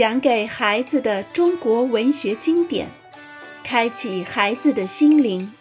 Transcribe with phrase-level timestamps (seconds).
[0.00, 2.88] 讲给孩子的中国文学经典，
[3.62, 5.52] 开启孩子的心灵。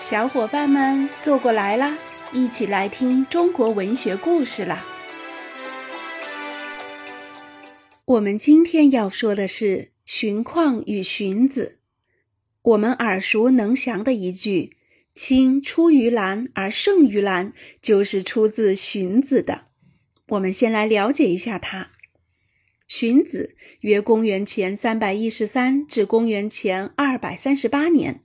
[0.00, 1.96] 小伙伴们坐过来啦，
[2.32, 4.84] 一起来听中国文学故事啦！
[8.06, 11.78] 我们今天要说的是荀况与荀子。
[12.62, 14.76] 我们耳熟能详的一句
[15.14, 19.66] “青出于蓝而胜于蓝”，就是出自荀子的。
[20.30, 21.92] 我们先来了解一下他。
[22.88, 28.22] 荀子约公元前三百一十三至公元前二百三十八年，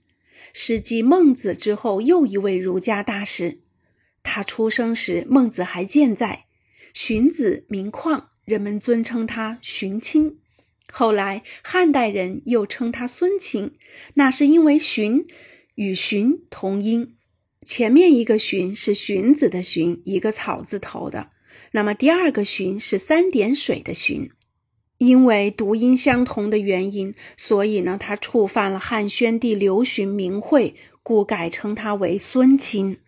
[0.52, 3.60] 是继孟子之后又一位儒家大师。
[4.22, 6.44] 他出生时，孟子还健在。
[6.94, 10.38] 荀子名况，人们尊称他荀卿。
[10.92, 13.72] 后来汉代人又称他孙卿，
[14.14, 15.24] 那是因为荀
[15.74, 17.16] 与荀同音，
[17.64, 21.30] 前面一个荀是荀子的荀，一个草字头的，
[21.72, 24.30] 那么第二个荀是三点水的荀。
[25.02, 32.98] 因为读音相同的原因，所以呢，他触犯了汉宣帝刘询名讳，故改称他为孙钦。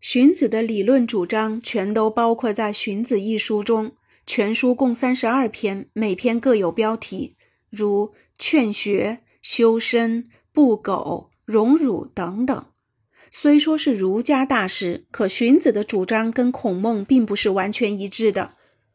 [0.00, 3.90] 荀子的理论主张全都包括在《荀子》一书中。
[4.24, 7.34] 全书共三十二篇，每篇各有标题，
[7.68, 8.06] 如
[8.38, 12.66] 《劝学》《修身》《不苟》《荣辱》等等。
[13.32, 18.52] 虽说是儒家大师，可荀子的主张跟孔孟并不是完全一致的。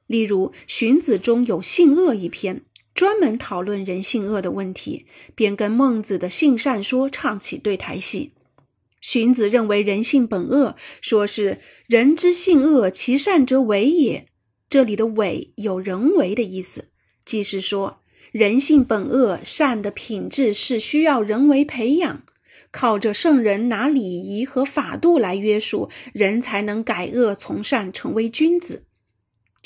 [0.08, 2.62] 例如，《荀子》中有性恶一篇，
[2.94, 8.32] 专门讨论人性恶的问题，便跟孟子的性善说唱起对台戏。
[9.02, 14.28] 荀子认为人性本恶，说是人之性恶，其善者为也。
[14.68, 16.90] 这里的“伪”有人为的意思，
[17.24, 18.00] 即是说
[18.32, 22.24] 人性本恶，善的品质是需要人为培养，
[22.72, 28.86] 靠着圣人拿礼仪和法度来约束，人才能改恶从善，成为君子。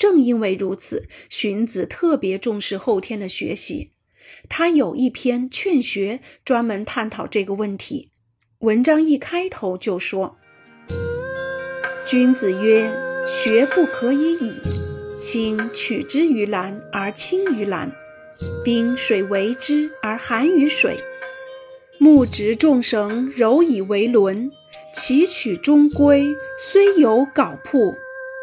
[0.00, 3.90] 正因为如此，荀子特别重视后天的学习。
[4.48, 8.10] 他有一篇《劝学》，专门探讨这个问题。
[8.60, 10.38] 文章一开头就说
[12.08, 12.90] ：“君子曰：
[13.28, 14.52] 学不可以已。
[15.20, 17.92] 青取之于蓝而清于蓝，
[18.64, 20.96] 冰水为之而寒于水。
[21.98, 24.50] 木直众绳，柔以为轮，
[24.94, 26.34] 其曲中规，
[26.72, 27.94] 虽有槁铺。”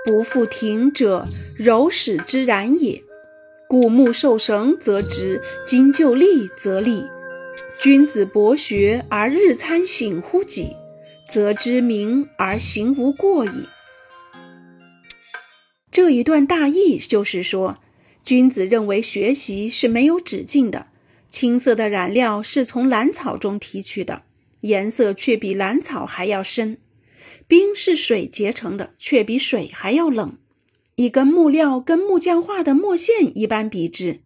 [0.07, 3.03] 不复停者，柔使之然也。
[3.67, 7.03] 故木受绳则直，金就立则立。
[7.77, 10.77] 君子博学而日参省乎己，
[11.29, 13.67] 则知明而行无过矣。
[15.91, 17.75] 这一段大意就是说，
[18.23, 20.87] 君子认为学习是没有止境的。
[21.29, 24.21] 青色的染料是从蓝草中提取的，
[24.61, 26.77] 颜色却比蓝草还要深。
[27.47, 30.37] 冰是水结成的，却比水还要冷。
[30.95, 34.21] 一根木料跟木匠画的墨线一般笔直，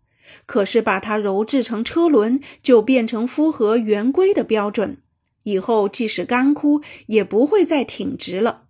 [0.46, 4.98] 可是把它揉制成车轮，就变成符合圆规的标准。
[5.44, 8.64] 以后即使干枯，也不会再挺直了。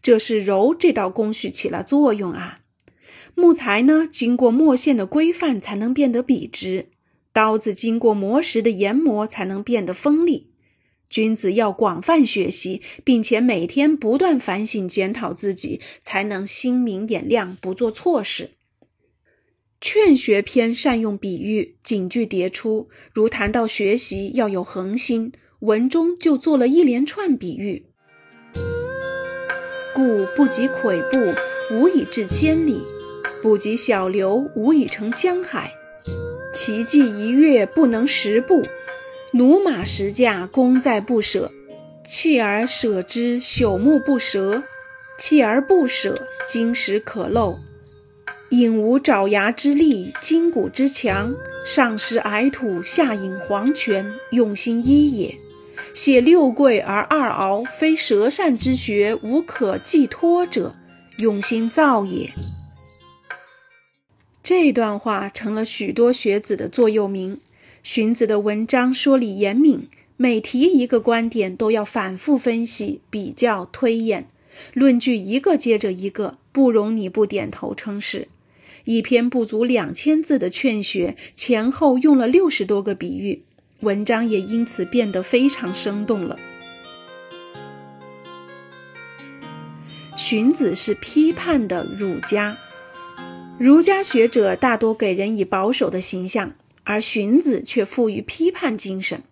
[0.00, 2.60] 这是揉这道工序起了作用啊。
[3.34, 6.86] 木材呢，经过墨线的规范才能变得笔直；
[7.32, 10.53] 刀子经过磨石的研磨才能变得锋利。
[11.14, 18.50] 君子要广泛学习，并且每天不断反省检讨自己，才能心明眼亮，不做错事。
[19.80, 25.30] 劝学篇善用比喻，警句迭出，如谈到学习要有恒心，
[25.60, 27.86] 文中就做了一连串比喻。
[29.94, 31.32] 故不及跬步，
[31.70, 32.80] 无以至千里；
[33.40, 35.72] 不及小流，无以成江海。
[36.52, 38.64] 骐骥一跃，不能十步。
[39.34, 41.50] 驽马十驾，功在不舍；
[42.06, 44.62] 弃而舍之，朽木不折；
[45.18, 47.58] 弃而不舍，金石可镂。
[48.50, 51.34] 隐无爪牙之力，筋骨之强，
[51.66, 55.34] 上施矮土，下饮黄泉，用心一也。
[55.92, 60.76] 写六跪而二敖，非舌善之学，无可寄托者，
[61.18, 62.30] 用心造也。
[64.44, 67.40] 这段话成了许多学子的座右铭。
[67.84, 74.26] 荀子的文章说理严明，每提一个观点都要反复分析、比较、推演，
[74.72, 78.28] 论据一个接着一个，不容你不点头称是。
[78.84, 83.42] 一篇不足两千字的《劝学》，前后用了六十多个比喻，
[83.80, 86.38] 文章也因此变得非常生动了。
[90.16, 92.56] 荀子是批判的儒家，
[93.58, 96.54] 儒家学者大多给人以保守的形象。
[96.84, 99.22] 而荀子却富于批判精神。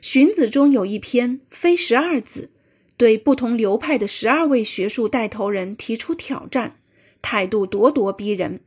[0.00, 2.50] 荀子中有一篇《非十二子》，
[2.96, 6.78] 对不同流派的十二位学术带头人提出挑战，
[7.20, 8.60] 态度咄咄逼人。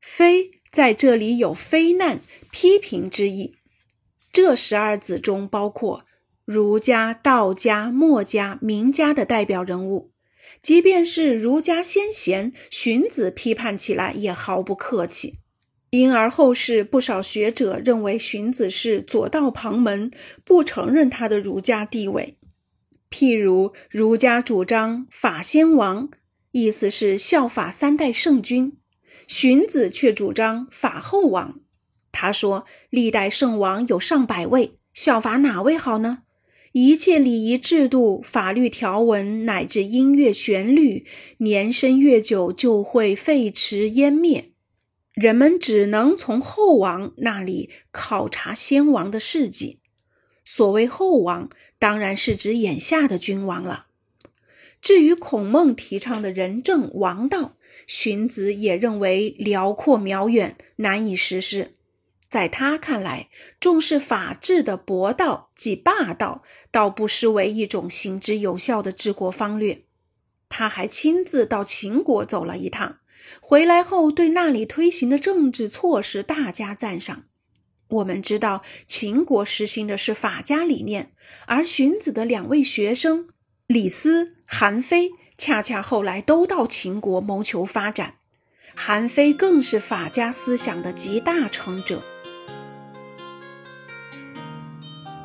[0.00, 3.56] 非在这里有非难、批评之意。
[4.32, 6.04] 这十二子中包括
[6.44, 10.12] 儒家、道家、墨家、名家的代表人物，
[10.62, 15.38] 即便是儒家先贤荀子，批判起来也毫不客气。
[15.90, 20.10] 因而后世不少学者认为荀子是左道旁门，
[20.44, 22.36] 不承认他的儒家地位。
[23.10, 26.08] 譬如儒家主张法先王，
[26.52, 28.76] 意思是效法三代圣君；
[29.26, 31.58] 荀子却主张法后王。
[32.12, 36.22] 他说：“历代圣王有上百位，效法哪位好呢？
[36.70, 41.04] 一切礼仪制度、法律条文乃至音乐旋律，
[41.38, 44.49] 年深月久就会废弛湮灭。
[45.12, 49.80] 人们只能从后王那里考察先王的事迹。
[50.44, 53.86] 所谓后王，当然是指眼下的君王了。
[54.80, 61.72] 至于孔孟提倡的仁政王道，荀子也认为辽阔渺远，难以实施。”
[62.30, 63.28] 在他看来，
[63.58, 69.82] 重视法治的博道即霸道，倒不失为一种行之有效的治国方略。
[70.48, 72.99] 他还亲自到秦国走了一趟，
[73.40, 77.24] 回来后对那里推行的政治措施大加赞赏。
[77.88, 81.12] 我们知道，秦国实行的是法家理念，
[81.46, 83.26] 而荀子的两位学生
[83.66, 88.14] 李斯、韩非，恰恰后来都到秦国谋求发展。
[88.76, 92.00] 韩非更是法家思想的集大成者。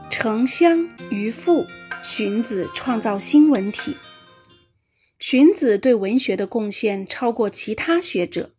[0.10, 1.68] 城乡渔父，
[2.04, 3.96] 荀子创造新文体。
[5.27, 8.54] 荀子对文学的贡献超过其他学者。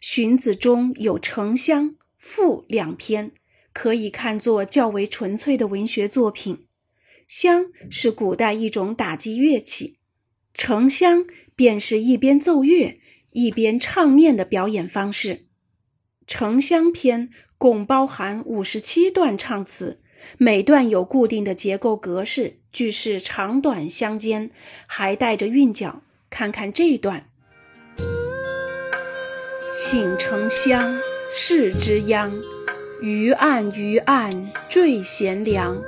[0.00, 3.32] 荀子中有《城乡》《赋》两篇，
[3.74, 6.66] 可以看作较为纯粹的文学作品。
[7.26, 9.98] 乡是古代一种打击乐器，
[10.54, 12.98] 城乡便是一边奏乐
[13.32, 15.44] 一边唱念的表演方式。
[16.26, 17.28] 城乡篇
[17.58, 20.00] 共包含五十七段唱词。
[20.36, 24.50] 每段有固定的结构格式，句式长短相间，
[24.86, 26.02] 还带着韵脚。
[26.30, 27.28] 看看这一段：
[29.80, 31.00] 请城乡
[31.32, 32.32] 市之央，
[33.00, 35.80] 鱼岸鱼岸缀贤良。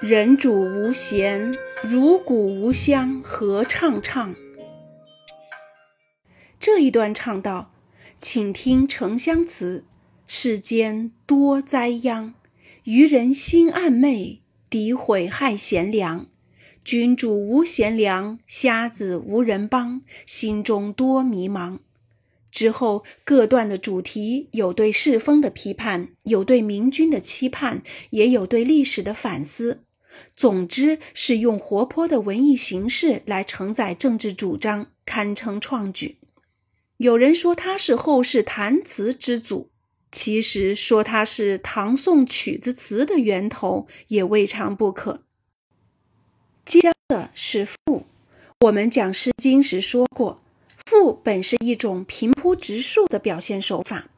[0.00, 4.34] 人主无闲，如鼓无香，合唱唱。
[6.60, 7.72] 这一段唱道：
[8.18, 9.84] 请听城乡词，
[10.26, 12.34] 世间多灾殃。
[12.84, 16.26] 愚人心暗昧，诋毁害贤良。
[16.84, 21.78] 君主无贤良，瞎子无人帮，心中多迷茫。
[22.50, 29.84] 之后各段的主题有对世风的批判，有对明君的期盼，也有对历史的反思。
[30.36, 36.18] 总之是用活泼的文艺形式来承载政治主张，堪称创举。
[36.98, 39.70] 有人说他是后世弹词之祖。
[40.14, 45.22] 其实说它是唐宋曲子词的源头也未尝不可。
[46.64, 48.06] 接的是赋，
[48.60, 50.40] 我们讲《诗经》时说过，
[50.86, 54.08] 赋本是一种平铺直述的表现手法，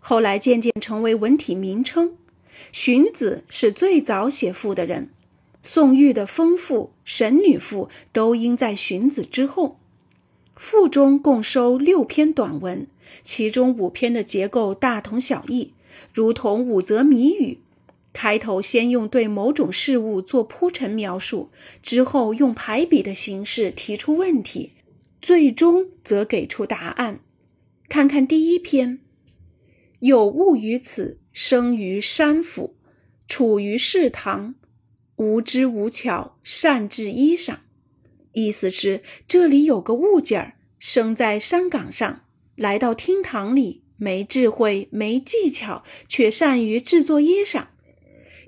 [0.00, 2.16] 后来渐渐成为文体名称。
[2.72, 5.10] 荀子是最早写赋的人，
[5.60, 9.78] 宋玉的《风赋》《神女赋》都应在荀子之后。
[10.56, 12.86] 赋中共收六篇短文，
[13.22, 15.72] 其中五篇的结构大同小异，
[16.12, 17.58] 如同五则谜语。
[18.12, 21.48] 开头先用对某种事物做铺陈描述，
[21.82, 24.72] 之后用排比的形式提出问题，
[25.22, 27.20] 最终则给出答案。
[27.88, 28.98] 看看第一篇
[30.00, 32.74] ：“有物于此，生于山府，
[33.26, 34.54] 处于室堂，
[35.16, 37.56] 无知无巧，善治衣裳。”
[38.32, 42.22] 意思是这里有个物件儿，生在山岗上，
[42.56, 47.66] 来到厅堂里，没智慧，没技巧，却善于制作衣裳。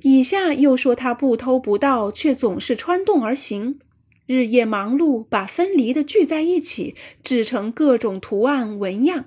[0.03, 3.79] 以下又说他不偷不盗，却总是穿洞而行，
[4.27, 9.27] 日夜忙碌，把分离的聚在一起，制成各种图案纹样。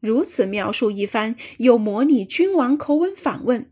[0.00, 3.70] 如此描述一番，又模拟君王口吻反问。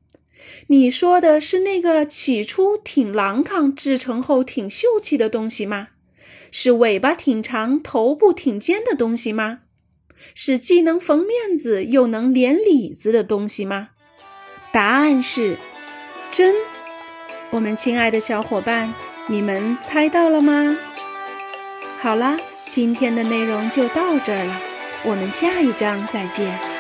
[0.68, 5.88] 你说的是那个起初挺狼抗，制成后挺秀气的东西吗？
[6.50, 9.60] 是尾巴挺长、头部挺尖的东西吗？
[10.34, 13.88] 是既能缝面子又能连里子的东西吗？
[14.72, 15.56] 答案是
[16.30, 16.54] 真。
[17.50, 18.94] 我们亲爱的小伙伴，
[19.28, 20.78] 你们猜到了吗？
[21.98, 24.60] 好啦，今天的内容就到这儿了，
[25.04, 26.71] 我们下一章再见。